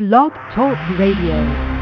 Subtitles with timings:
[0.00, 1.79] Blog Talk Radio.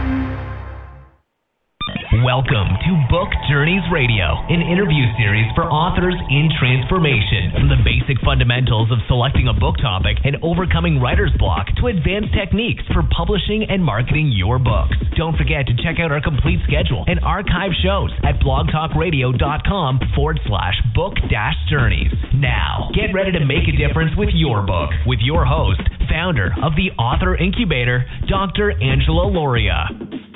[2.25, 7.54] Welcome to Book Journeys Radio, an interview series for authors in transformation.
[7.54, 12.34] From the basic fundamentals of selecting a book topic and overcoming writer's block to advanced
[12.34, 14.98] techniques for publishing and marketing your books.
[15.14, 20.75] Don't forget to check out our complete schedule and archive shows at blogtalkradio.com forward slash
[20.98, 22.11] book dash journeys.
[22.35, 26.75] Now, get ready to make a difference with your book with your host, founder of
[26.75, 28.75] the Author Incubator, Dr.
[28.75, 30.28] Angela Lauria.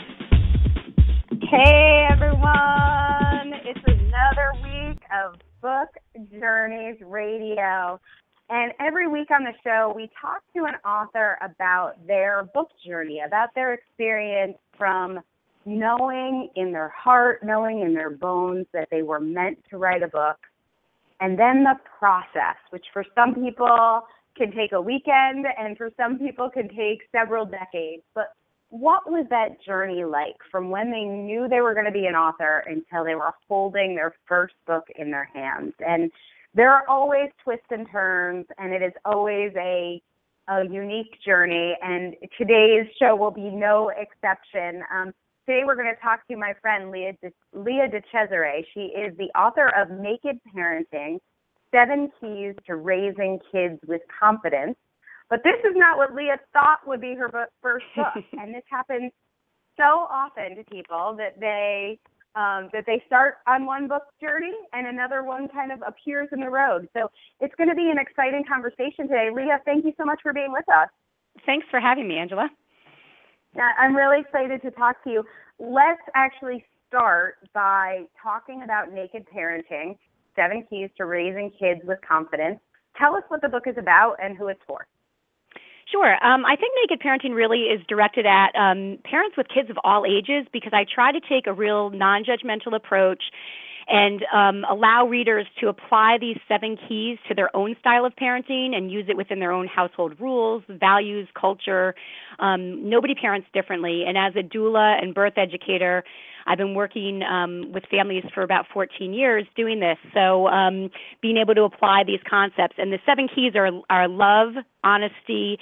[1.53, 5.91] Hey everyone, it's another week of Book
[6.41, 8.01] Journeys Radio.
[8.49, 13.21] And every week on the show, we talk to an author about their book journey,
[13.27, 15.21] about their experience from
[15.67, 20.09] knowing in their heart, knowing in their bones that they were meant to write a
[20.09, 20.39] book,
[21.21, 24.01] and then the process, which for some people
[24.39, 28.03] can take a weekend and for some people can take several decades.
[28.15, 28.33] But
[28.73, 32.15] what was that journey like from when they knew they were going to be an
[32.15, 35.75] author until they were holding their first book in their hands?
[35.81, 36.11] And
[36.55, 40.01] there are always twists and turns, and it is always a
[40.49, 41.77] a unique journey.
[41.83, 44.83] And today's show will be no exception.
[44.93, 45.13] Um,
[45.47, 47.89] today we're going to talk to my friend Leah De- Leah.
[48.73, 51.19] She is the author of Naked Parenting:
[51.75, 54.79] Seven Keys to Raising Kids with Confidence.
[55.33, 58.65] But this is not what Leah thought would be her book, first book, and this
[58.69, 59.11] happens
[59.79, 61.99] so often to people that they
[62.37, 66.41] um, that they start on one book journey and another one kind of appears in
[66.41, 66.87] the road.
[66.93, 67.11] So
[67.41, 69.31] it's going to be an exciting conversation today.
[69.35, 70.89] Leah, thank you so much for being with us.
[71.47, 72.51] Thanks for having me, Angela.
[73.79, 75.25] I'm really excited to talk to you.
[75.59, 79.97] Let's actually start by talking about naked parenting,
[80.37, 82.61] seven keys to raising kids with confidence.
[82.99, 84.87] Tell us what the book is about and who it's for.
[85.93, 86.15] Sure.
[86.25, 90.07] Um, I think Naked Parenting really is directed at um, parents with kids of all
[90.07, 93.23] ages because I try to take a real non judgmental approach
[93.89, 98.75] and um, allow readers to apply these seven keys to their own style of parenting
[98.75, 101.95] and use it within their own household rules, values, culture.
[102.39, 104.05] Um, nobody parents differently.
[104.07, 106.05] And as a doula and birth educator,
[106.47, 109.99] I've been working um, with families for about 14 years doing this.
[110.15, 110.91] So um,
[111.21, 115.59] being able to apply these concepts and the seven keys are are love, honesty,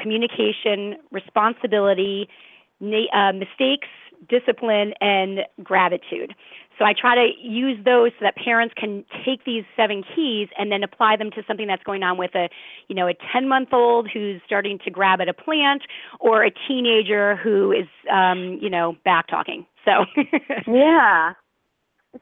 [0.00, 2.28] communication, responsibility,
[2.82, 3.88] uh, mistakes,
[4.28, 6.34] discipline, and gratitude.
[6.78, 10.72] So I try to use those so that parents can take these seven keys and
[10.72, 12.48] then apply them to something that's going on with a,
[12.88, 15.82] you know, a 10 month old who's starting to grab at a plant
[16.20, 19.66] or a teenager who is, um, you know, back talking.
[19.84, 20.06] So
[20.66, 21.34] yeah.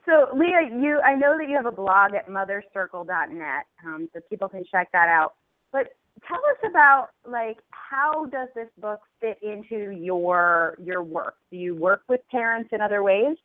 [0.04, 4.48] So Leah, you I know that you have a blog at mothercircle.net, um, so people
[4.48, 5.34] can check that out.
[5.72, 5.94] But
[6.26, 11.36] tell us about like how does this book fit into your your work?
[11.50, 13.36] Do you work with parents in other ways?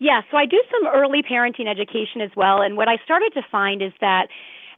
[0.00, 3.42] Yeah, so I do some early parenting education as well, and what I started to
[3.50, 4.28] find is that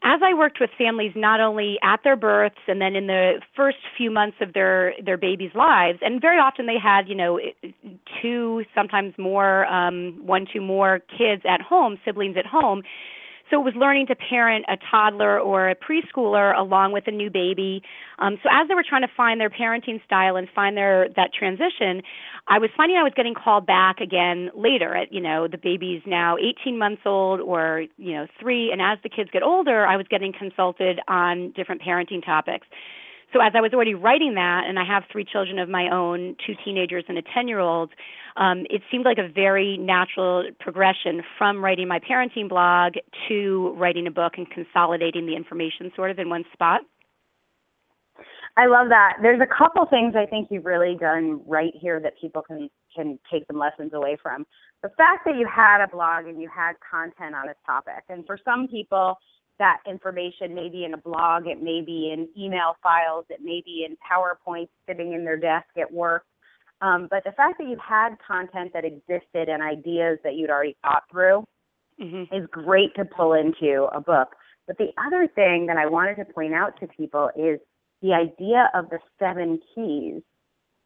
[0.03, 3.77] as I worked with families not only at their births and then in the first
[3.99, 7.39] few months of their their babies' lives, and very often they had you know
[8.23, 12.83] two, sometimes more, um, one, two more kids at home, siblings at home
[13.51, 17.31] so it was learning to parent a toddler or a preschooler along with a new
[17.31, 17.83] baby.
[18.19, 21.35] Um, so as they were trying to find their parenting style and find their that
[21.37, 22.03] transition,
[22.49, 24.97] I was finding I was getting called back again later.
[24.97, 28.99] At you know the baby's now 18 months old or you know three, and as
[29.03, 32.67] the kids get older, I was getting consulted on different parenting topics.
[33.33, 36.37] So as I was already writing that, and I have three children of my own,
[36.45, 37.91] two teenagers and a 10 year old,
[38.37, 42.95] um, it seemed like a very natural progression from writing my parenting blog
[43.29, 46.81] to writing a book and consolidating the information sort of in one spot.
[48.57, 49.19] I love that.
[49.23, 53.19] There's a couple things I think you've really done right here that people can can
[53.31, 54.45] take some lessons away from.
[54.83, 58.27] The fact that you had a blog and you had content on this topic, and
[58.27, 59.17] for some people,
[59.61, 63.63] that information may be in a blog, it may be in email files, it may
[63.65, 66.25] be in PowerPoint sitting in their desk at work.
[66.81, 70.77] Um, but the fact that you had content that existed and ideas that you'd already
[70.83, 71.45] thought through
[72.01, 72.35] mm-hmm.
[72.35, 74.29] is great to pull into a book.
[74.67, 77.61] But the other thing that I wanted to point out to people is
[78.01, 80.23] the idea of the seven keys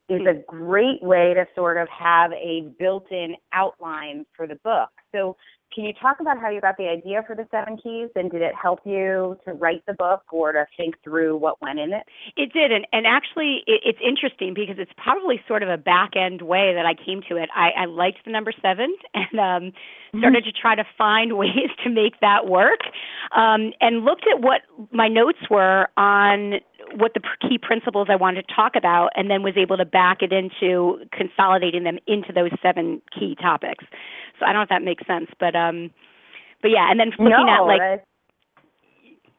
[0.09, 4.91] is a great way to sort of have a built in outline for the book.
[5.12, 5.37] So
[5.75, 8.43] can you talk about how you got the idea for the seven keys and did
[8.43, 12.05] it help you to write the book or to think through what went in it?
[12.37, 12.71] It did.
[12.71, 16.75] And, and actually, it, it's interesting because it's probably sort of a back end way
[16.75, 17.49] that I came to it.
[17.55, 20.19] I, I liked the number seven and um, mm-hmm.
[20.21, 22.81] started to try to find ways to make that work
[23.37, 24.62] um, and looked at what
[24.93, 26.61] my notes were on
[26.96, 30.22] what the key principles I wanted to talk about, and then was able to back
[30.22, 33.84] it into consolidating them into those seven key topics.
[34.38, 35.90] So I don't know if that makes sense, but um,
[36.62, 38.04] but yeah, and then looking no, at like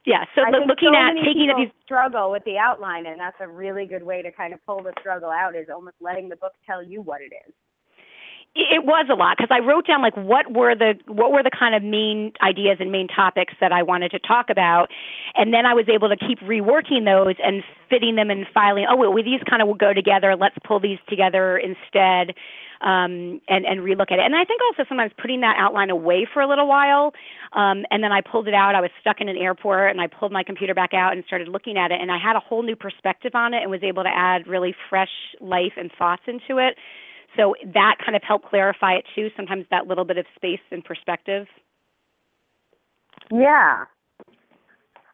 [0.05, 3.37] yeah, so I think looking so at taking these struggle with the outline, and that's
[3.39, 5.55] a really good way to kind of pull the struggle out.
[5.55, 7.53] Is almost letting the book tell you what it is.
[8.55, 11.51] It was a lot because I wrote down like what were the what were the
[11.51, 14.89] kind of main ideas and main topics that I wanted to talk about,
[15.35, 18.87] and then I was able to keep reworking those and fitting them and filing.
[18.89, 20.37] Oh, well, these kind of will go together.
[20.39, 22.33] Let's pull these together instead
[22.79, 24.25] um, and and relook at it.
[24.25, 27.11] And I think also sometimes putting that outline away for a little while,
[27.51, 28.73] um, and then I pulled it out.
[28.73, 31.49] I was stuck in an airport, and I pulled my computer back out and started
[31.49, 34.03] looking at it, and I had a whole new perspective on it, and was able
[34.03, 35.11] to add really fresh
[35.41, 36.77] life and thoughts into it.
[37.37, 39.29] So that kind of helped clarify it too.
[39.35, 41.47] Sometimes that little bit of space and perspective.
[43.31, 43.85] Yeah.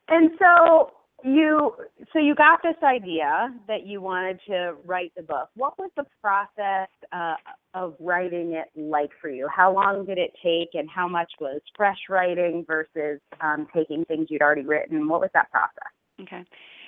[0.07, 0.91] And so
[1.23, 1.73] you
[2.11, 5.49] so you got this idea that you wanted to write the book.
[5.55, 7.35] What was the process uh,
[7.73, 9.47] of writing it like for you?
[9.55, 14.27] How long did it take, and how much was fresh writing versus um, taking things
[14.29, 15.07] you'd already written?
[15.07, 15.91] What was that process?
[16.21, 16.43] Okay.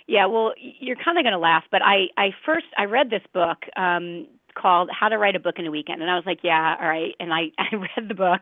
[0.07, 3.23] Yeah, well, you're kind of going to laugh, but I I first I read this
[3.33, 6.39] book um called How to Write a Book in a Weekend and I was like,
[6.43, 7.15] yeah, all right.
[7.19, 8.41] And I I read the book,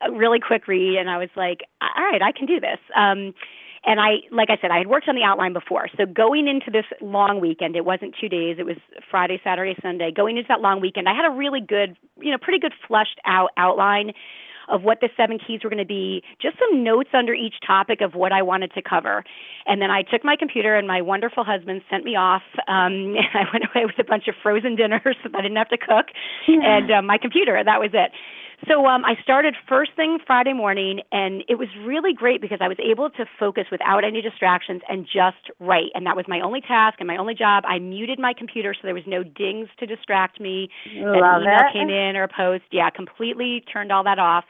[0.00, 2.78] a really quick read and I was like, all right, I can do this.
[2.96, 3.34] Um
[3.82, 5.88] and I, like I said, I had worked on the outline before.
[5.96, 8.76] So going into this long weekend, it wasn't two days, it was
[9.10, 10.12] Friday, Saturday, Sunday.
[10.12, 13.18] Going into that long weekend, I had a really good, you know, pretty good flushed
[13.24, 14.12] out outline
[14.70, 18.00] of what the seven keys were going to be, just some notes under each topic
[18.00, 19.24] of what I wanted to cover.
[19.66, 22.42] And then I took my computer, and my wonderful husband sent me off.
[22.68, 25.68] Um, and I went away with a bunch of frozen dinners so I didn't have
[25.68, 26.06] to cook,
[26.48, 26.60] yeah.
[26.62, 27.60] and uh, my computer.
[27.62, 28.12] That was it.
[28.68, 32.68] So um, I started first thing Friday morning, and it was really great because I
[32.68, 35.90] was able to focus without any distractions and just write.
[35.94, 37.64] And that was my only task and my only job.
[37.66, 40.68] I muted my computer so there was no dings to distract me.
[40.94, 41.72] Love an email it.
[41.72, 42.64] came in or a post.
[42.70, 44.44] Yeah, completely turned all that off.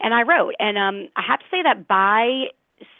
[0.00, 0.54] And I wrote.
[0.58, 2.48] And um, I have to say that by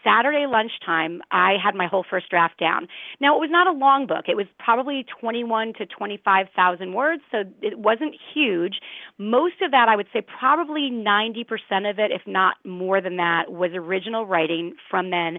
[0.03, 2.89] Saturday lunchtime, I had my whole first draft down.
[3.21, 4.25] Now, it was not a long book.
[4.29, 8.81] It was probably 21 to 25,000 words, so it wasn't huge.
[9.19, 13.51] Most of that, I would say probably 90% of it, if not more than that,
[13.53, 15.39] was original writing from then.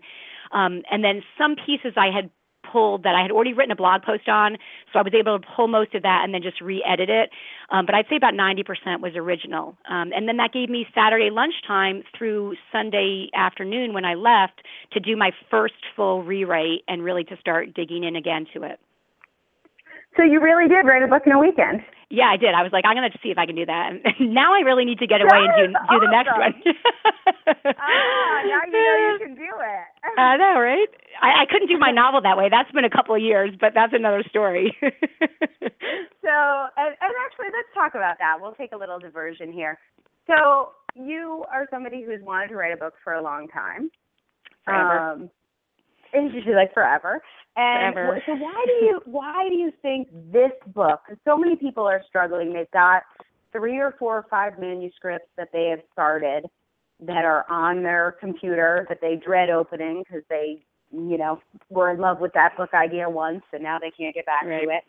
[0.52, 2.30] Um, and then some pieces I had
[2.72, 4.58] pulled that I had already written a blog post on,
[4.92, 7.30] so I was able to pull most of that and then just re-edit it.
[7.70, 9.78] Um, but I'd say about 90% was original.
[9.90, 14.62] Um, and then that gave me Saturday lunchtime through Sunday afternoon when I left
[14.94, 18.80] to do my first full rewrite and really to start digging in again to it.
[20.18, 21.82] So you really did write a book in a weekend.
[22.10, 22.56] Yeah, I did.
[22.56, 23.92] I was like, I'm going to see if I can do that.
[23.92, 24.02] And
[24.34, 26.54] now I really need to get away and do That is do the next one.
[27.78, 29.88] ah, now you know you can do it.
[30.18, 30.88] I know, right?
[31.22, 32.50] I, I couldn't do my novel that way.
[32.50, 34.76] That's been a couple of years, but that's another story.
[36.28, 38.36] So, and, and actually, let's talk about that.
[38.42, 39.80] We'll take a little diversion here.
[40.28, 43.90] So, you are somebody who's wanted to write a book for a long time.
[44.66, 45.00] Forever.
[45.00, 45.30] Um,
[46.12, 47.22] it's usually like forever.
[47.58, 48.22] And Forever.
[48.28, 51.02] so, why do you why do you think this book?
[51.26, 52.54] So many people are struggling.
[52.54, 53.02] They've got
[53.52, 56.46] three or four or five manuscripts that they have started
[57.00, 61.40] that are on their computer that they dread opening because they, you know,
[61.70, 64.64] were in love with that book idea once and now they can't get back Right.
[64.64, 64.84] to it.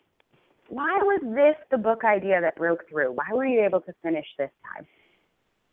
[0.67, 3.11] Why was this the book idea that broke through?
[3.13, 4.85] Why were you able to finish this time?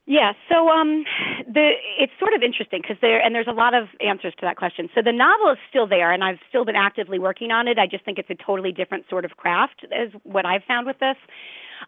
[0.09, 1.05] Yeah, so um
[1.53, 4.57] the it's sort of interesting because there and there's a lot of answers to that
[4.57, 4.89] question.
[4.95, 7.77] So the novel is still there and I've still been actively working on it.
[7.77, 11.01] I just think it's a totally different sort of craft is what I've found with
[11.01, 11.17] this.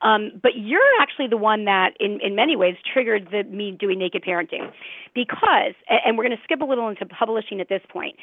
[0.02, 3.98] Um, but you're actually the one that, in, in many ways, triggered the, me doing
[3.98, 4.70] naked parenting,
[5.14, 8.16] because, and we're going to skip a little into publishing at this point.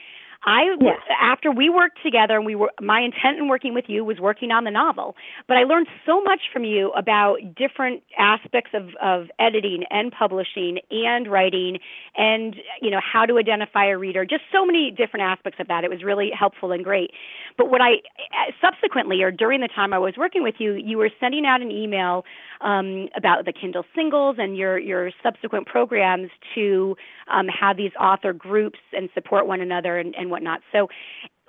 [0.43, 0.99] I Yes.
[1.21, 4.51] after we worked together and we were my intent in working with you was working
[4.51, 5.15] on the novel,
[5.47, 10.79] but I learned so much from you about different aspects of of editing and publishing
[10.91, 11.79] and writing
[12.17, 15.83] and you know how to identify a reader, just so many different aspects of that.
[15.83, 17.11] It was really helpful and great.
[17.57, 18.01] But what I
[18.61, 21.71] subsequently or during the time I was working with you, you were sending out an
[21.71, 22.25] email
[22.61, 26.95] um, about the Kindle singles and your your subsequent programs to
[27.31, 30.61] um, have these author groups and support one another and, and whatnot.
[30.71, 30.87] So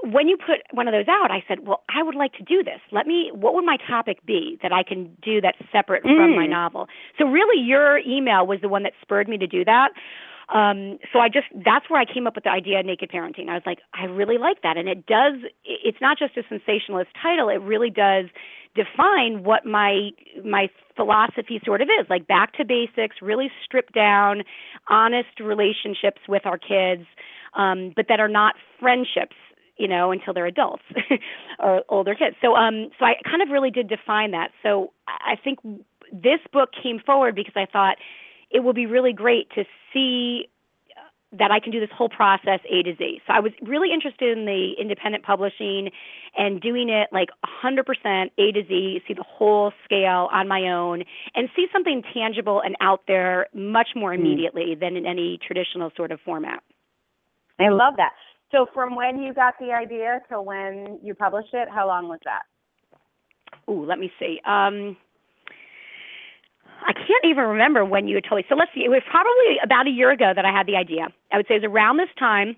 [0.03, 2.63] when you put one of those out, I said, well, I would like to do
[2.63, 2.81] this.
[2.93, 6.47] Let me, what would my topic be that I can do that's separate from my
[6.47, 6.51] Mm.
[6.51, 6.87] novel?
[7.19, 9.93] So really your email was the one that spurred me to do that.
[10.51, 13.49] Um, so I just, that's where I came up with the idea of naked parenting.
[13.49, 14.77] I was like, I really like that.
[14.77, 15.35] And it does,
[15.65, 17.49] it's not just a sensationalist title.
[17.49, 18.27] It really does
[18.77, 20.11] define what my,
[20.45, 24.43] my philosophy sort of is like back to basics, really stripped down,
[24.89, 27.05] honest relationships with our kids,
[27.55, 29.37] um, but that are not friendships
[29.79, 30.85] you know, until they're adults
[31.59, 32.37] or older kids.
[32.41, 34.51] So um so I kind of really did define that.
[34.63, 35.59] So I think
[36.13, 37.97] this book came forward because I thought
[38.51, 40.49] it will be really great to see
[41.39, 43.21] that I can do this whole process A to Z.
[43.27, 45.91] So I was really interested in the independent publishing
[46.37, 47.29] and doing it like
[47.65, 52.61] 100% A to Z, see the whole scale on my own, and see something tangible
[52.61, 54.21] and out there much more hmm.
[54.21, 54.81] immediately mm.
[54.81, 56.63] than in any traditional sort of format.
[57.59, 58.13] I love that.
[58.53, 62.21] So from when you got the idea to when you published it, how long was
[62.25, 62.43] that?
[63.69, 64.41] Ooh, let me see.
[64.47, 64.97] Um,
[66.83, 68.45] I can't even remember when you had told me.
[68.49, 68.85] So let's see.
[68.85, 71.09] It was probably about a year ago that I had the idea.
[71.33, 72.57] I would say it was around this time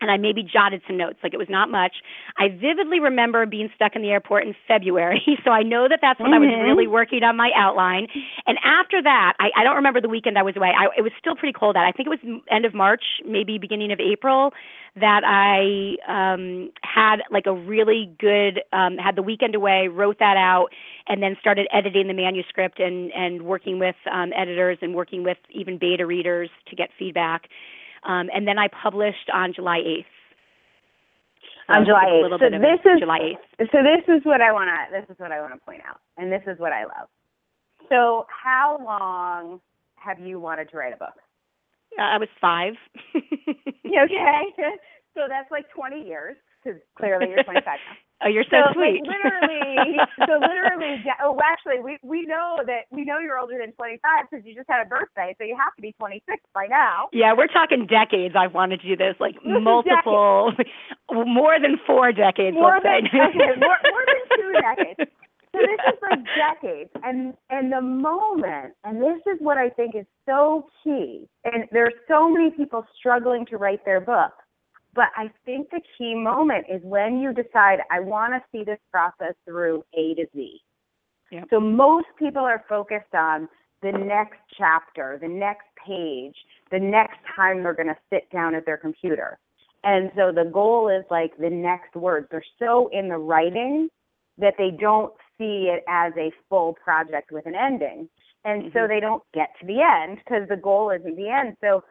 [0.00, 1.96] and I maybe jotted some notes, like it was not much.
[2.38, 6.18] I vividly remember being stuck in the airport in February, so I know that that's
[6.18, 6.42] when mm-hmm.
[6.42, 6.68] I was mm-hmm.
[6.68, 8.08] really working on my outline.
[8.46, 10.72] And after that, I, I don't remember the weekend I was away.
[10.76, 11.84] I, it was still pretty cold out.
[11.84, 14.52] I think it was end of March, maybe beginning of April,
[14.96, 20.36] that I um, had like a really good um, had the weekend away, wrote that
[20.36, 20.68] out,
[21.10, 25.38] and then started editing the manuscript and and working with um, editors and working with
[25.50, 27.48] even beta readers to get feedback
[28.04, 30.04] um, and then I published on July 8th.
[31.66, 32.38] So on July 8th.
[32.38, 33.18] So this is July
[33.60, 33.70] 8th.
[33.72, 36.00] So this is what I want to this is what I want to point out,
[36.16, 37.08] and this is what I love.
[37.88, 39.60] So how long
[39.96, 41.14] have you wanted to write a book?
[41.98, 42.74] Uh, I was five.
[43.14, 44.42] okay,
[45.14, 47.74] so that's like 20 years because clearly you're 25 now.
[48.22, 49.00] Oh, you're so, so sweet.
[49.00, 49.96] Like, literally,
[50.28, 54.00] so literally, oh, actually, we we know that we know you're older than 25
[54.30, 57.08] because you just had a birthday, so you have to be 26 by now.
[57.12, 58.34] Yeah, we're talking decades.
[58.36, 60.52] I've wanted to do this, like this multiple,
[61.10, 62.54] more than four decades.
[62.54, 65.10] More than okay, more, more than two decades.
[65.52, 69.96] So this is like decades, and and the moment, and this is what I think
[69.96, 71.26] is so key.
[71.44, 74.32] And there's so many people struggling to write their book
[74.94, 78.78] but I think the key moment is when you decide, I want to see this
[78.90, 80.60] process through A to Z.
[81.30, 81.44] Yep.
[81.50, 83.48] So most people are focused on
[83.82, 86.34] the next chapter, the next page,
[86.70, 89.38] the next time they're going to sit down at their computer.
[89.84, 92.26] And so the goal is like the next words.
[92.30, 93.88] They're so in the writing
[94.38, 98.08] that they don't see it as a full project with an ending.
[98.44, 98.78] And mm-hmm.
[98.78, 101.56] so they don't get to the end because the goal isn't the end.
[101.60, 101.84] So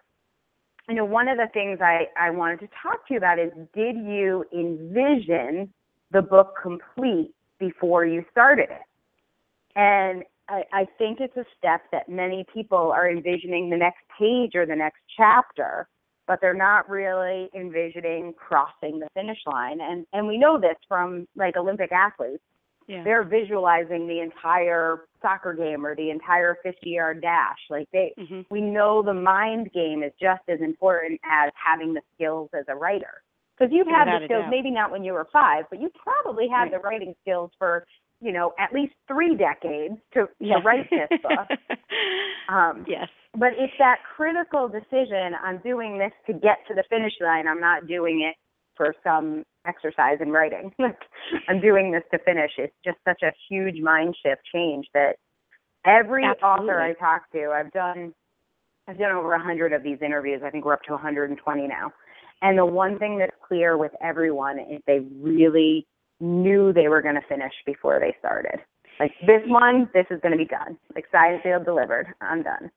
[0.89, 3.51] you know, one of the things I, I wanted to talk to you about is
[3.75, 5.72] did you envision
[6.12, 8.81] the book complete before you started it?
[9.75, 14.55] And I, I think it's a step that many people are envisioning the next page
[14.55, 15.88] or the next chapter,
[16.27, 19.79] but they're not really envisioning crossing the finish line.
[19.81, 22.43] And and we know this from like Olympic athletes
[22.89, 23.03] yeah.
[23.03, 27.60] they're visualizing the entire soccer game or the entire 50 yard dash.
[27.69, 28.41] Like they, mm-hmm.
[28.50, 32.75] we know the mind game is just as important as having the skills as a
[32.75, 33.22] writer.
[33.58, 36.63] Because you've had the skills, maybe not when you were five, but you probably had
[36.63, 36.72] right.
[36.72, 37.86] the writing skills for,
[38.22, 41.60] you know, at least three decades to, to write this book.
[42.50, 43.08] Um, yes.
[43.38, 45.34] But it's that critical decision.
[45.43, 47.48] I'm doing this to get to the finish line.
[47.48, 48.36] I'm not doing it
[48.75, 50.72] for some exercise in writing.
[51.48, 52.51] I'm doing this to finish.
[52.58, 55.18] It's just such a huge mind shift change that
[55.86, 56.66] every Absolutely.
[56.66, 58.13] author I talk to, I've done
[58.88, 60.42] I've done over a hundred of these interviews.
[60.44, 61.92] I think we're up to 120 now.
[62.42, 65.86] And the one thing that's clear with everyone is they really
[66.20, 68.60] knew they were going to finish before they started.
[69.00, 70.78] Like this one, this is going to be done.
[70.96, 72.08] Like signed, sealed, delivered.
[72.20, 72.72] I'm done.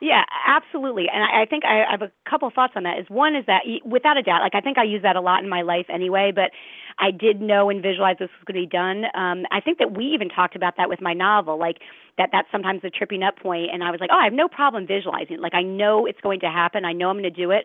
[0.00, 1.06] Yeah, absolutely.
[1.12, 2.98] And I, I think I, I have a couple thoughts on that.
[2.98, 5.42] Is one is that without a doubt, like I think I use that a lot
[5.42, 6.50] in my life anyway, but
[6.98, 9.04] I did know and visualize this was going to be done.
[9.14, 11.78] Um, I think that we even talked about that with my novel, like
[12.18, 13.70] that that's sometimes the tripping up point.
[13.72, 15.40] and I was like, oh, I have no problem visualizing.
[15.40, 16.84] Like I know it's going to happen.
[16.84, 17.64] I know I'm going to do it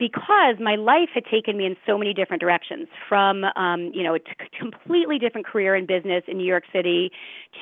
[0.00, 4.14] because my life had taken me in so many different directions from um, you know
[4.14, 7.12] a t- completely different career in business in New York City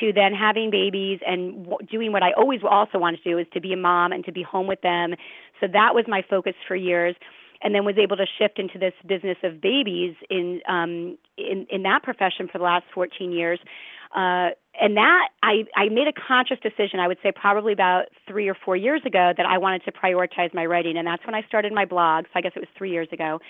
[0.00, 3.46] to then having babies and w- doing what I always also wanted to do is
[3.52, 5.14] to be a mom and to be home with them.
[5.60, 7.16] So that was my focus for years
[7.60, 11.82] and then was able to shift into this business of babies in um, in in
[11.82, 13.58] that profession for the last 14 years.
[14.14, 18.48] Uh, and that I, I made a conscious decision, I would say probably about three
[18.48, 20.96] or four years ago, that I wanted to prioritize my writing.
[20.96, 22.24] And that's when I started my blog.
[22.26, 23.40] So I guess it was three years ago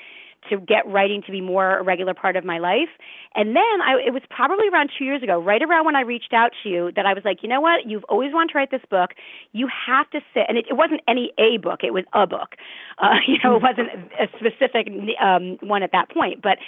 [0.50, 2.88] to get writing to be more a regular part of my life.
[3.35, 6.33] And then I, it was probably around two years ago, right around when I reached
[6.33, 7.87] out to you, that I was like, you know what?
[7.87, 9.11] You've always wanted to write this book.
[9.52, 12.57] You have to sit, and it, it wasn't any a book; it was a book.
[12.99, 14.88] Uh, you know, it wasn't a specific
[15.23, 16.42] um, one at that point.
[16.42, 16.59] But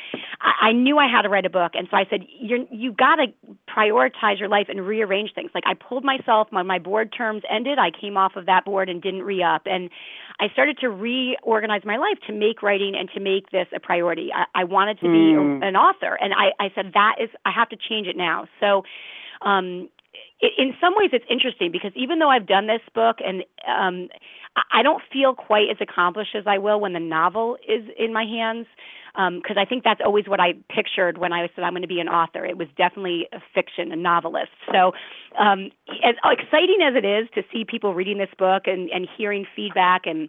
[0.40, 2.92] I, I knew I had to write a book, and so I said, you're you
[2.92, 3.26] got to
[3.68, 5.50] prioritize your life and rearrange things.
[5.54, 8.88] Like I pulled myself when my board terms ended, I came off of that board
[8.88, 9.62] and didn't re up.
[9.66, 9.90] And
[10.40, 14.30] I started to reorganize my life to make writing and to make this a priority.
[14.34, 15.62] I, I wanted to be a, Mm.
[15.62, 18.46] an author, and I, I said that is I have to change it now.
[18.58, 18.84] So,
[19.42, 19.88] um,
[20.42, 24.08] i in some ways, it's interesting because even though I've done this book and um,
[24.72, 28.24] I- don't feel quite as accomplished as I will when the novel is in my
[28.24, 28.66] hands
[29.42, 32.00] because I think that's always what I pictured when I said I'm going to be
[32.00, 32.44] an author.
[32.46, 34.52] It was definitely a fiction, a novelist.
[34.72, 34.92] So,
[35.38, 35.70] um,
[36.04, 40.02] as exciting as it is to see people reading this book and, and hearing feedback
[40.06, 40.28] and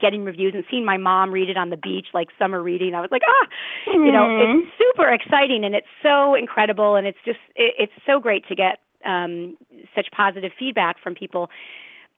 [0.00, 3.00] getting reviews and seeing my mom read it on the beach like summer reading i
[3.00, 3.46] was like ah
[3.86, 8.18] you know it's super exciting and it's so incredible and it's just it, it's so
[8.18, 9.56] great to get um
[9.94, 11.48] such positive feedback from people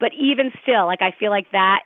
[0.01, 1.81] but even still like i feel like that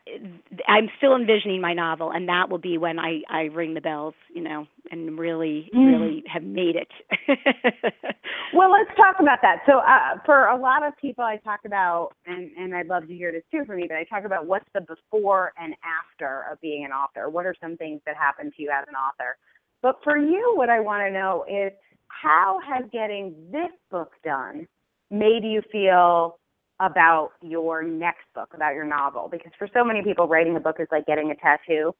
[0.68, 4.14] i'm still envisioning my novel and that will be when i i ring the bells
[4.34, 5.86] you know and really Mm.
[5.86, 6.88] really have made it
[8.52, 9.62] Well, let's talk about that.
[9.66, 13.14] So, uh, for a lot of people, I talk about, and, and I'd love to
[13.14, 16.60] hear this too from you, but I talk about what's the before and after of
[16.60, 17.30] being an author.
[17.30, 19.36] What are some things that happen to you as an author?
[19.80, 21.72] But for you, what I want to know is
[22.08, 24.68] how has getting this book done
[25.12, 26.38] made you feel
[26.80, 29.28] about your next book, about your novel?
[29.30, 31.94] Because for so many people, writing a book is like getting a tattoo.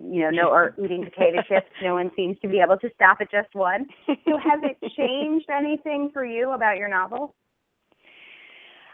[0.00, 1.66] You know, no, or eating potato chips.
[1.82, 3.86] No one seems to be able to stop at just one.
[4.06, 7.34] So has it changed anything for you about your novel?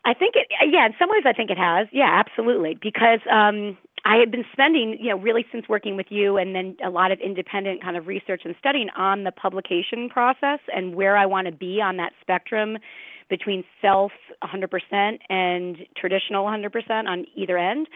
[0.07, 1.89] I think it yeah, in some ways I think it has.
[1.91, 2.79] Yeah, absolutely.
[2.81, 3.77] Because um
[4.07, 7.11] I had been spending, you know, really since working with you and then a lot
[7.11, 11.47] of independent kind of research and studying on the publication process and where I want
[11.47, 12.77] to be on that spectrum
[13.29, 14.13] between self
[14.43, 17.89] 100% and traditional 100% on either end.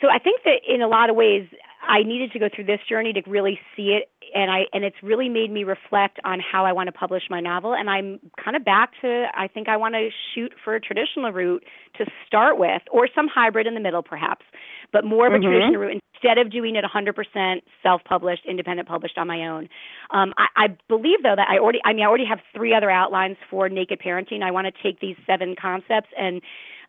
[0.00, 1.48] So I think that in a lot of ways
[1.86, 4.96] I needed to go through this journey to really see it and I and it's
[5.02, 8.56] really made me reflect on how I want to publish my novel and I'm kind
[8.56, 11.64] of back to I think I want to shoot for a traditional route
[11.98, 14.44] to start with or some hybrid in the middle perhaps
[14.92, 15.42] but more of a Mhm.
[15.42, 19.68] traditional route instead of doing it 100% self-published independent published on my own
[20.10, 22.90] um, I, I believe though that I already I mean I already have three other
[22.90, 26.40] outlines for naked parenting I want to take these seven concepts and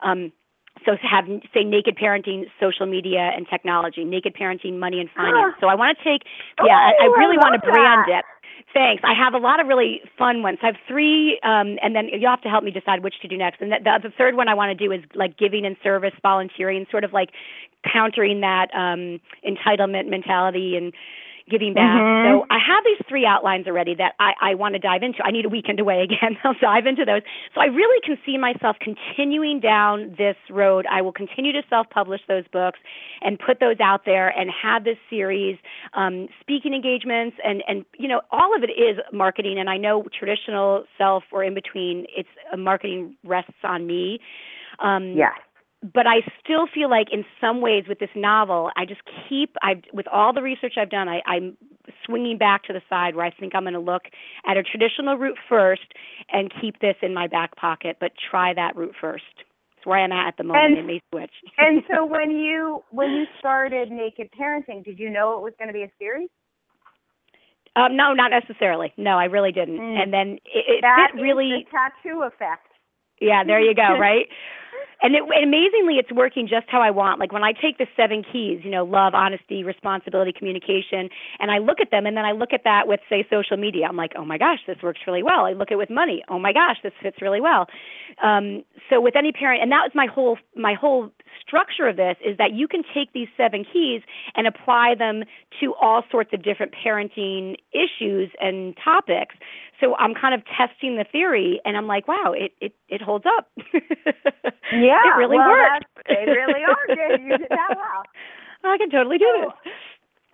[0.01, 0.31] um,
[0.86, 5.55] so have say naked parenting, social media and technology, naked parenting, money and finance.
[5.57, 5.60] Ah.
[5.60, 6.21] So I want to take
[6.63, 8.19] yeah, I, I I really want to brand that.
[8.19, 8.25] it.
[8.73, 9.01] Thanks.
[9.06, 10.60] I have a lot of really fun ones.
[10.62, 13.38] I have three, um, and then you'll have to help me decide which to do
[13.38, 13.62] next.
[13.62, 16.13] And the, the, the third one I want to do is like giving and service,
[16.21, 17.30] volunteering, sort of like
[17.91, 20.93] countering that um, entitlement mentality and
[21.49, 22.01] giving back.
[22.01, 22.31] Mhm.
[22.31, 25.23] So I have these three outlines already that I, I want to dive into.
[25.23, 26.38] I need a weekend away again.
[26.43, 27.21] I'll dive into those.
[27.55, 30.86] So I really can see myself continuing down this road.
[30.91, 32.79] I will continue to self-publish those books
[33.21, 35.57] and put those out there and have this series,
[35.93, 39.57] um, speaking engagements, and and you know all of it is marketing.
[39.60, 44.19] And I know traditional self or in between, it's uh, marketing rests on me.
[44.79, 45.31] Um, Yes.
[45.93, 49.82] But I still feel like in some ways with this novel, I just keep I
[49.93, 51.58] with all the research I've done, I, I'm
[52.06, 54.04] swinging back to the side where I think I'm going to look
[54.47, 55.93] at a traditional route first
[56.32, 59.23] and keep this in my back pocket, but try that route first.
[59.78, 60.65] It's where I'm at at the moment.
[60.65, 61.32] And- it may switch.
[61.58, 65.67] and so when you when you started Naked Parenting, did you know it was going
[65.69, 66.30] to be a series?
[67.76, 68.91] um, no, not necessarily.
[68.97, 69.78] No, I really didn't.
[69.78, 70.02] Mm.
[70.02, 71.63] And then it, it That really.
[71.63, 72.67] the tattoo effect.
[73.21, 74.26] Yeah, there you go, right?
[75.01, 77.19] And it, amazingly, it's working just how I want.
[77.19, 81.60] Like when I take the seven keys, you know, love, honesty, responsibility, communication, and I
[81.60, 83.86] look at them, and then I look at that with, say, social media.
[83.88, 85.45] I'm like, oh my gosh, this works really well.
[85.45, 86.23] I look at it with money.
[86.29, 87.67] Oh my gosh, this fits really well.
[88.23, 92.15] Um, so with any parent, and that was my whole my whole structure of this
[92.26, 94.02] is that you can take these seven keys
[94.36, 95.23] and apply them
[95.60, 99.36] to all sorts of different parenting issues and topics.
[99.80, 103.26] So I'm kind of testing the theory, and I'm like, wow, it it it holds
[103.26, 103.50] up.
[104.71, 105.88] Yeah, it really well, works.
[106.10, 107.21] They really are good.
[107.21, 108.04] You did that well.
[108.65, 109.73] I can totally do So, this.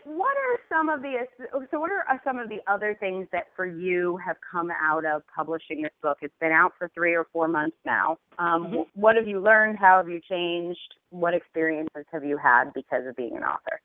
[0.05, 1.25] What are some of the
[1.71, 1.79] so?
[1.79, 5.81] What are some of the other things that for you have come out of publishing
[5.81, 6.17] this book?
[6.21, 8.17] It's been out for three or four months now.
[8.37, 8.87] Um, Mhm.
[8.95, 9.79] What have you learned?
[9.79, 10.95] How have you changed?
[11.09, 13.81] What experiences have you had because of being an author?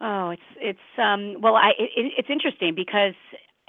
[0.00, 3.14] Oh, it's it's um well I it, it's interesting because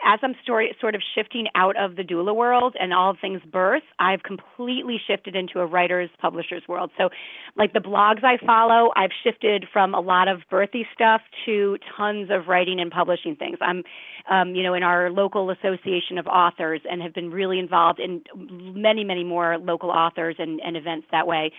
[0.05, 3.83] as I'm story, sort of shifting out of the doula world and all things birth,
[3.99, 6.91] I've completely shifted into a writer's publisher's world.
[6.97, 7.09] So,
[7.55, 12.29] like the blogs I follow, I've shifted from a lot of birthy stuff to tons
[12.31, 13.57] of writing and publishing things.
[13.61, 13.83] I'm,
[14.29, 18.23] um, you know, in our local association of authors and have been really involved in
[18.35, 21.51] many, many more local authors and, and events that way.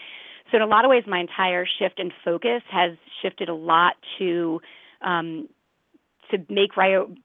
[0.50, 3.94] So, in a lot of ways, my entire shift and focus has shifted a lot
[4.18, 4.60] to
[5.00, 5.48] um,
[6.36, 6.70] to make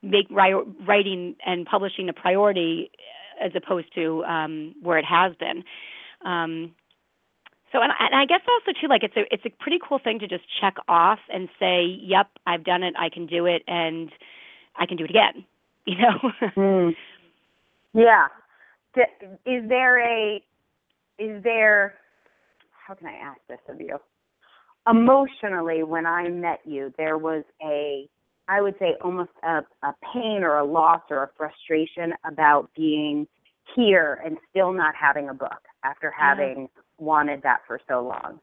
[0.01, 2.91] make ri- writing and publishing a priority
[3.41, 5.63] as opposed to um, where it has been.
[6.25, 6.75] Um,
[7.71, 9.99] so and I, and I guess also too like it's a it's a pretty cool
[9.99, 12.95] thing to just check off and say, "Yep, I've done it.
[12.97, 14.11] I can do it, and
[14.75, 15.45] I can do it again."
[15.85, 16.31] You know.
[16.55, 16.95] mm.
[17.93, 18.27] Yeah.
[19.45, 20.43] Is there a
[21.17, 21.95] is there
[22.85, 23.97] how can I ask this of you?
[24.87, 28.07] Emotionally, when I met you, there was a
[28.49, 33.27] I would say almost a, a pain or a loss or a frustration about being
[33.75, 38.39] here and still not having a book after having wanted that for so long.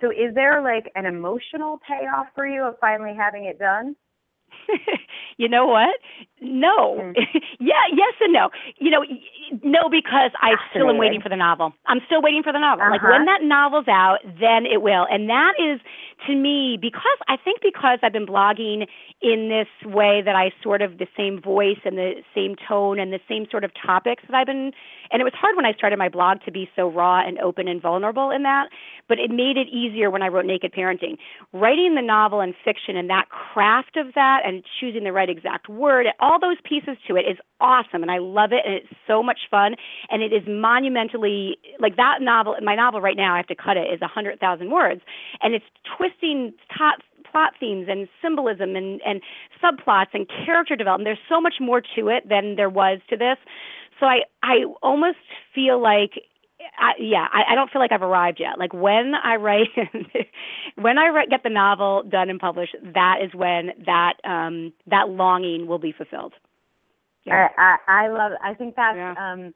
[0.00, 3.94] So is there like an emotional payoff for you of finally having it done?
[5.36, 5.96] you know what?
[6.40, 6.96] No.
[7.00, 7.14] Mm.
[7.60, 8.50] yeah, yes and no.
[8.78, 9.04] You know,
[9.62, 11.72] no because I still am waiting for the novel.
[11.86, 12.84] I'm still waiting for the novel.
[12.84, 12.92] Uh-huh.
[12.92, 15.06] Like when that novel's out, then it will.
[15.10, 15.80] And that is
[16.26, 18.86] to me because I think because I've been blogging
[19.22, 23.12] in this way that I sort of the same voice and the same tone and
[23.12, 24.72] the same sort of topics that I've been
[25.10, 27.66] and it was hard when I started my blog to be so raw and open
[27.68, 28.68] and vulnerable in that,
[29.10, 31.18] but it made it easier when I wrote Naked Parenting.
[31.52, 35.68] Writing the novel and fiction and that craft of that and choosing the right exact
[35.68, 39.20] word, all those pieces to it is awesome and I love it and it's so
[39.20, 39.74] much fun
[40.10, 43.76] and it is monumentally like that novel my novel right now I have to cut
[43.76, 45.00] it is a hundred thousand words
[45.42, 45.64] and it's
[45.98, 49.20] twisting top plot themes and symbolism and, and
[49.62, 51.06] subplots and character development.
[51.06, 53.36] There's so much more to it than there was to this.
[53.98, 55.18] So I I almost
[55.54, 56.22] feel like
[56.78, 58.58] I, yeah, I, I don't feel like I've arrived yet.
[58.58, 59.68] Like when I write,
[60.76, 65.08] when I write, get the novel done and published, that is when that um that
[65.08, 66.34] longing will be fulfilled.
[67.24, 67.48] Yeah.
[67.56, 68.32] I, I I love.
[68.42, 69.14] I think that's yeah.
[69.18, 69.54] um,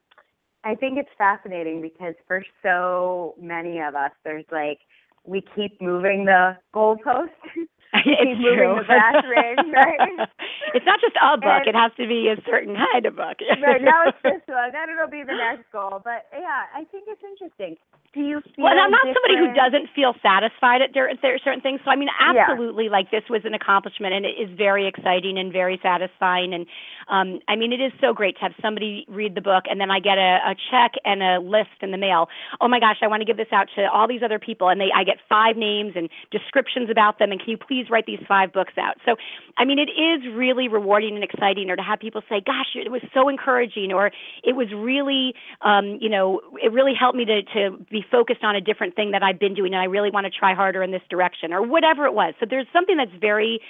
[0.65, 4.79] I think it's fascinating because for so many of us, there's like
[5.25, 7.31] we keep moving the goalpost.
[8.03, 10.27] it's moving the bass ring, right?
[10.75, 13.39] it's not just a book; and, it has to be a certain kind of book.
[13.63, 14.75] right now, it's this one.
[14.75, 16.03] Then it'll be the next goal.
[16.03, 17.77] But yeah, I think it's interesting.
[18.15, 18.65] Do you feel?
[18.65, 19.19] Well, I'm not different?
[19.21, 21.81] somebody who doesn't feel satisfied at certain things.
[21.85, 22.91] So I mean, absolutely, yeah.
[22.91, 26.55] like this was an accomplishment, and it is very exciting and very satisfying.
[26.55, 26.67] And
[27.09, 29.91] um, I mean, it is so great to have somebody read the book, and then
[29.91, 32.29] I get a, a check and a list in the mail.
[32.61, 34.81] Oh my gosh, I want to give this out to all these other people, and
[34.81, 38.07] they I get five names and descriptions about them, and can you please please write
[38.07, 38.97] these five books out.
[39.05, 39.17] So,
[39.57, 42.91] I mean, it is really rewarding and exciting, or to have people say, "Gosh, it
[42.91, 44.11] was so encouraging," or
[44.43, 48.57] "It was really, um, you know, it really helped me to to be focused on
[48.57, 50.91] a different thing that I've been doing, and I really want to try harder in
[50.91, 52.35] this direction," or whatever it was.
[52.41, 53.61] So there's something that's very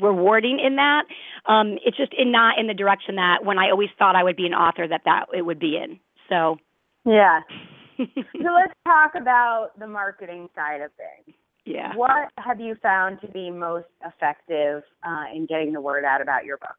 [0.00, 1.04] rewarding in that.
[1.46, 4.36] Um, it's just in not in the direction that when I always thought I would
[4.36, 6.00] be an author that that it would be in.
[6.28, 6.58] So
[7.04, 7.40] yeah.
[7.96, 11.36] so let's talk about the marketing side of things.
[11.64, 11.94] Yeah.
[11.94, 16.44] What have you found to be most effective uh, in getting the word out about
[16.44, 16.76] your book?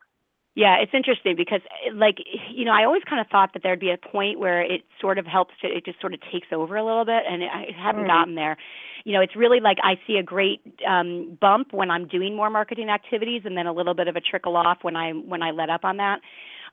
[0.56, 1.60] Yeah, it's interesting because,
[1.94, 4.84] like, you know, I always kind of thought that there'd be a point where it
[5.02, 7.66] sort of helps to, it just sort of takes over a little bit, and I
[7.78, 8.08] haven't mm.
[8.08, 8.56] gotten there.
[9.04, 12.50] You know, it's really like I see a great um, bump when I'm doing more
[12.50, 15.52] marketing activities, and then a little bit of a trickle off when I when I
[15.52, 16.22] let up on that.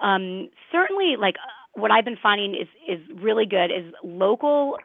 [0.01, 1.35] Um, certainly, like
[1.75, 4.77] what I've been finding is is really good is local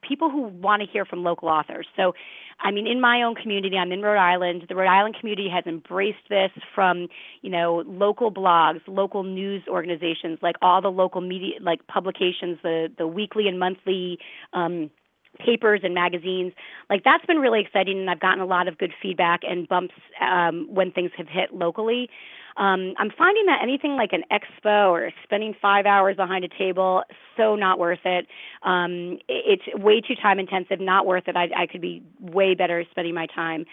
[0.00, 1.86] people who want to hear from local authors.
[1.96, 2.14] So,
[2.60, 4.64] I mean, in my own community, I'm in Rhode Island.
[4.68, 7.08] The Rhode Island community has embraced this from
[7.42, 12.88] you know local blogs, local news organizations, like all the local media, like publications, the
[12.96, 14.18] the weekly and monthly.
[14.52, 14.90] Um,
[15.38, 16.52] papers and magazines
[16.90, 19.94] like that's been really exciting and i've gotten a lot of good feedback and bumps
[20.20, 22.10] um, when things have hit locally
[22.56, 27.02] um, I'm finding that anything like an expo or spending five hours behind a table,
[27.36, 28.26] so not worth it.
[28.62, 31.36] Um, it's way too time intensive, not worth it.
[31.36, 33.64] I, I could be way better spending my time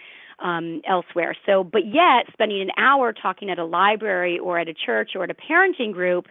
[0.42, 1.36] um, elsewhere.
[1.46, 5.24] So, but yet spending an hour talking at a library or at a church or
[5.24, 6.26] at a parenting group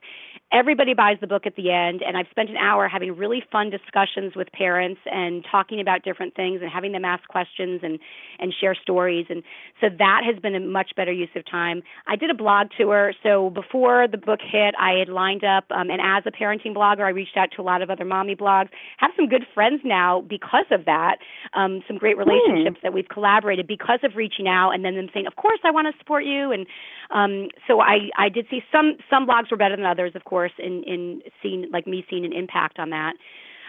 [0.51, 2.01] everybody buys the book at the end.
[2.05, 6.35] And i've spent an hour having really fun discussions with parents and talking about different
[6.35, 7.99] things and having them ask questions and
[8.39, 9.27] and share stories.
[9.29, 9.43] And
[9.81, 11.83] so that has been a much better use of time.
[12.07, 13.13] I did a blog tour.
[13.21, 17.01] So before the book hit i had lined up um, and as a parenting blogger
[17.01, 18.69] i reached out to a lot of other mommy blogs.
[18.97, 21.17] Have some good friends now because of that
[21.53, 22.83] um, some great relationships mm.
[22.83, 25.87] that we've collaborated because of reaching out and then them saying of course i want
[25.91, 26.65] to support you and
[27.11, 30.51] um, so i i did see some some blogs were better than others of course
[30.57, 33.13] in in seeing like me seeing an impact on that.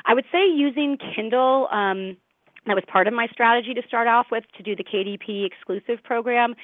[0.06, 1.68] I would say using Kindle.
[1.70, 2.16] Um,
[2.66, 6.04] that was part of my strategy to start off with to do the KDP exclusive
[6.04, 6.54] program,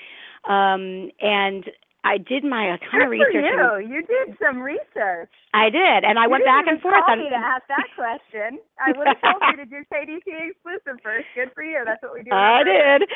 [0.47, 1.65] um, and
[2.07, 3.51] I did my kind of Good research.
[3.51, 3.99] For you.
[3.99, 5.31] you did some research.
[5.51, 6.95] I did, and I you went back and forth.
[7.03, 8.63] Call me to ask that question.
[8.79, 11.27] I would have told you to do KDP exclusive first.
[11.35, 11.83] Good for you.
[11.85, 12.31] That's what we do.
[12.33, 13.11] I did,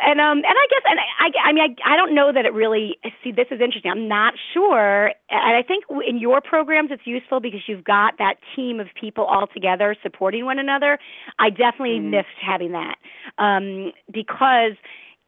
[0.00, 2.54] and um, and I guess, and I, I mean, I, I don't know that it
[2.54, 2.96] really.
[3.22, 3.90] See, this is interesting.
[3.90, 8.36] I'm not sure, and I think in your programs it's useful because you've got that
[8.56, 10.98] team of people all together supporting one another.
[11.38, 12.10] I definitely mm.
[12.10, 12.96] missed having that
[13.36, 14.80] um, because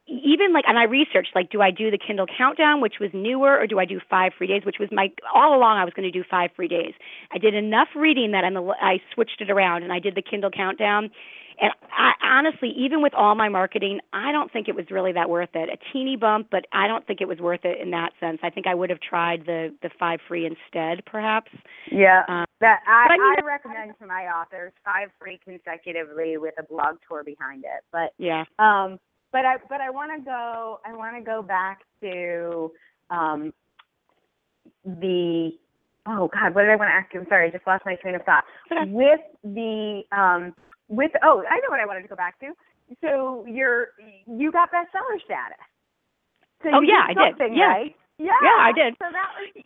[0.07, 3.57] even like and I researched like do I do the Kindle countdown which was newer
[3.57, 6.09] or do I do 5 free days which was my all along I was going
[6.09, 6.93] to do 5 free days.
[7.31, 10.51] I did enough reading that I'm I switched it around and I did the Kindle
[10.51, 11.09] countdown
[11.59, 15.27] and I honestly even with all my marketing I don't think it was really that
[15.27, 15.69] worth it.
[15.69, 18.39] A teeny bump but I don't think it was worth it in that sense.
[18.43, 21.51] I think I would have tried the the 5 free instead perhaps.
[21.91, 22.21] Yeah.
[22.27, 26.63] Um, that I, I, mean, I recommend to my authors 5 free consecutively with a
[26.63, 27.83] blog tour behind it.
[27.91, 28.43] But yeah.
[28.59, 28.99] Um
[29.35, 32.71] but I but I want to go I want to go back to
[33.09, 33.53] um,
[34.85, 35.51] the
[36.07, 37.19] oh god what did I want to ask you?
[37.19, 38.45] I'm sorry, I just lost my train of thought.
[38.87, 40.55] With the um,
[40.87, 42.55] with oh I know what I wanted to go back to.
[43.03, 43.89] So you're
[44.25, 45.59] you got bestseller status.
[46.63, 47.57] So oh yeah, I did.
[47.57, 47.67] Yeah.
[47.67, 47.95] Right?
[48.17, 48.39] Yeah.
[48.41, 48.93] Yeah, I did.
[48.93, 49.63] So that was.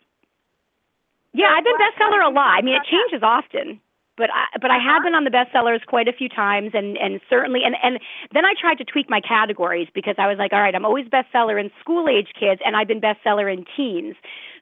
[1.32, 2.58] Yeah, I've been bestseller a lot.
[2.58, 3.78] I mean, it changes often
[4.16, 7.20] but I, but I have been on the bestsellers quite a few times, and and
[7.28, 7.98] certainly, and and
[8.32, 11.06] then I tried to tweak my categories because I was like, all right, I'm always
[11.06, 14.16] bestseller in school age kids, and I've been bestseller in teens.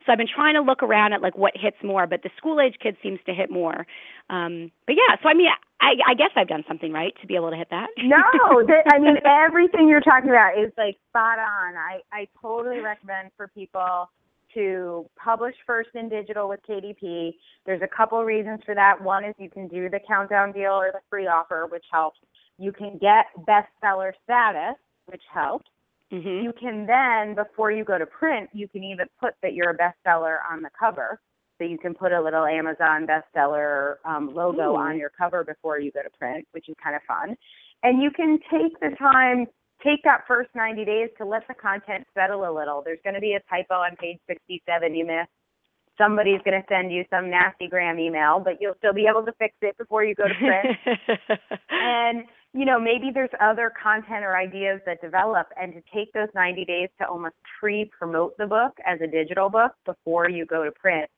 [0.06, 2.60] So I've been trying to look around at like what hits more, but the school
[2.60, 3.86] age kids seems to hit more.
[4.30, 5.48] Um, but yeah, so I mean,
[5.80, 7.88] I, I guess I've done something right to be able to hit that.
[7.98, 11.76] no, th- I mean everything you're talking about is like spot on.
[11.76, 14.08] I I totally recommend for people
[14.54, 17.34] to publish first in digital with KDP.
[17.66, 19.02] There's a couple reasons for that.
[19.02, 22.18] One is you can do the countdown deal or the free offer, which helps.
[22.58, 25.70] You can get bestseller status, which helps.
[26.12, 26.44] Mm-hmm.
[26.44, 29.76] You can then, before you go to print, you can even put that you're a
[29.76, 31.20] bestseller on the cover.
[31.58, 34.76] So you can put a little Amazon bestseller um, logo Ooh.
[34.76, 37.36] on your cover before you go to print, which is kind of fun.
[37.82, 39.46] And you can take the time
[39.82, 42.82] take that first 90 days to let the content settle a little.
[42.84, 45.30] There's going to be a typo on page 67 you missed.
[45.96, 49.32] Somebody's going to send you some nasty gram email, but you'll still be able to
[49.32, 50.78] fix it before you go to print.
[51.70, 52.22] and,
[52.54, 56.64] you know, maybe there's other content or ideas that develop and to take those 90
[56.64, 61.10] days to almost pre-promote the book as a digital book before you go to print.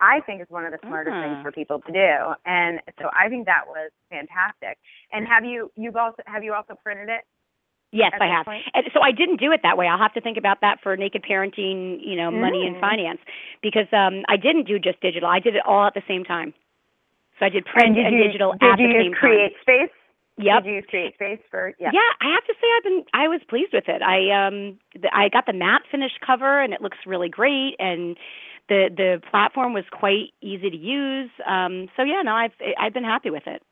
[0.00, 1.22] I think is one of the smartest uh-huh.
[1.22, 2.34] things for people to do.
[2.44, 4.76] And so I think that was fantastic.
[5.12, 7.24] And have you you've also have you also printed it?
[7.92, 8.44] Yes, I have.
[8.44, 8.64] Point?
[8.74, 9.86] And so I didn't do it that way.
[9.86, 12.68] I'll have to think about that for naked parenting, you know, money mm.
[12.68, 13.20] and finance
[13.62, 15.28] because um I didn't do just digital.
[15.28, 16.52] I did it all at the same time.
[17.38, 19.62] So I did print and, and you, digital did at you the same create time.
[19.62, 19.94] space?
[20.38, 20.64] Yep.
[20.64, 21.90] Did you use CreateSpace for yeah.
[21.94, 24.02] Yeah, I have to say I've been I was pleased with it.
[24.02, 28.16] I um the, I got the matte finished cover and it looks really great and
[28.68, 31.30] the the platform was quite easy to use.
[31.46, 33.62] Um so yeah, no, I've I've been happy with it.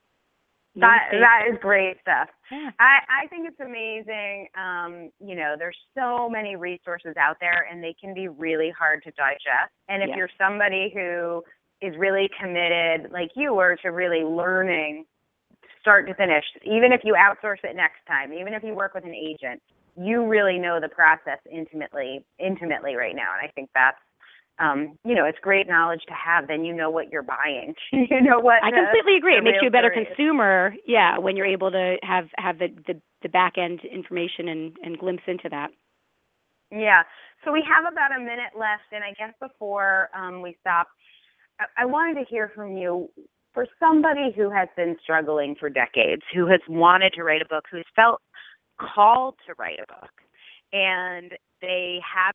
[0.76, 2.28] That that is great stuff.
[2.50, 2.70] Yeah.
[2.80, 4.48] I I think it's amazing.
[4.58, 9.02] Um, you know, there's so many resources out there, and they can be really hard
[9.04, 9.72] to digest.
[9.88, 10.16] And if Yeah.
[10.16, 11.44] you're somebody who
[11.80, 15.04] is really committed, like you were, to really learning
[15.80, 19.04] start to finish, even if you outsource it next time, even if you work with
[19.04, 19.62] an agent,
[19.96, 23.32] you really know the process intimately, intimately right now.
[23.38, 23.98] And I think that's
[24.58, 26.46] um, you know, it's great knowledge to have.
[26.46, 27.74] Then you know what you're buying.
[27.92, 28.62] you know what.
[28.62, 29.36] I the- completely agree.
[29.36, 30.08] It makes you a better story is.
[30.16, 34.76] consumer, yeah, when you're able to have have the the, the back end information and
[34.82, 35.70] and glimpse into that.
[36.70, 37.02] Yeah.
[37.44, 40.88] So we have about a minute left, and I guess before um, we stop,
[41.60, 43.10] I-, I wanted to hear from you.
[43.52, 47.62] For somebody who has been struggling for decades, who has wanted to write a book,
[47.70, 48.20] who's felt
[48.80, 50.10] called to write a book,
[50.72, 51.30] and
[51.62, 52.34] they have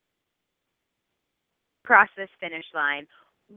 [1.89, 3.08] crossed this finish line,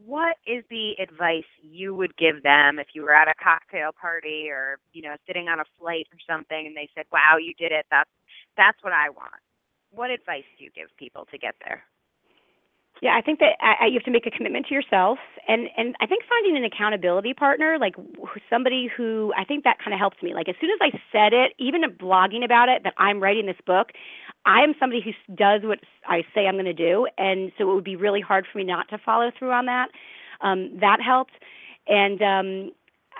[0.06, 4.48] what is the advice you would give them if you were at a cocktail party
[4.48, 7.72] or you know sitting on a flight or something and they said wow you did
[7.72, 7.84] it.
[7.90, 8.08] That's
[8.56, 9.36] that's what i want.
[9.90, 11.84] What advice do you give people to get there?
[13.02, 15.18] Yeah, I think that uh, you have to make a commitment to yourself,
[15.48, 17.96] and and I think finding an accountability partner, like
[18.48, 20.34] somebody who I think that kind of helps me.
[20.34, 23.60] Like as soon as I said it, even blogging about it, that I'm writing this
[23.66, 23.90] book,
[24.44, 27.74] I am somebody who does what I say I'm going to do, and so it
[27.74, 29.88] would be really hard for me not to follow through on that.
[30.40, 31.32] Um, that helped,
[31.86, 32.72] and um,